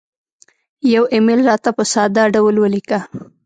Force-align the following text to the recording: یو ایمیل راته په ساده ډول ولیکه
یو 0.93 1.03
ایمیل 1.13 1.39
راته 1.49 1.69
په 1.77 1.83
ساده 1.93 2.23
ډول 2.35 2.55
ولیکه 2.59 2.99